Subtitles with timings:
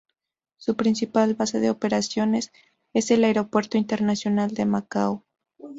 [0.57, 2.51] Su principal base de operaciones
[2.91, 5.23] es el Aeropuerto Internacional de Macao.